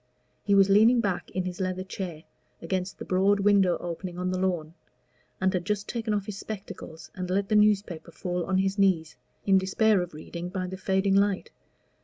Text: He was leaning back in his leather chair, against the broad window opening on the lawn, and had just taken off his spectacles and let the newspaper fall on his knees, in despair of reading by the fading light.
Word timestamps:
He 0.43 0.55
was 0.55 0.67
leaning 0.67 0.99
back 0.99 1.29
in 1.29 1.43
his 1.43 1.59
leather 1.61 1.83
chair, 1.83 2.23
against 2.59 2.97
the 2.97 3.05
broad 3.05 3.39
window 3.41 3.77
opening 3.77 4.17
on 4.17 4.31
the 4.31 4.39
lawn, 4.39 4.73
and 5.39 5.53
had 5.53 5.63
just 5.63 5.87
taken 5.87 6.11
off 6.11 6.25
his 6.25 6.39
spectacles 6.39 7.11
and 7.13 7.29
let 7.29 7.49
the 7.49 7.55
newspaper 7.55 8.11
fall 8.11 8.43
on 8.47 8.57
his 8.57 8.79
knees, 8.79 9.15
in 9.45 9.59
despair 9.59 10.01
of 10.01 10.15
reading 10.15 10.49
by 10.49 10.65
the 10.65 10.75
fading 10.75 11.13
light. 11.13 11.51